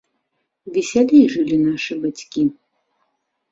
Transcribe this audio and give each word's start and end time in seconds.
Весялей 0.77 1.27
жылі 1.35 1.57
нашы 1.67 1.93
бацькі. 2.07 2.43